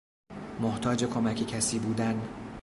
[0.59, 2.21] محتاج کمک کسی بودن